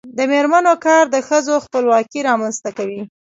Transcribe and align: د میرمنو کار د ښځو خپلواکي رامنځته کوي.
د 0.17 0.19
میرمنو 0.31 0.73
کار 0.85 1.03
د 1.09 1.15
ښځو 1.27 1.55
خپلواکي 1.65 2.19
رامنځته 2.29 2.69
کوي. 2.77 3.01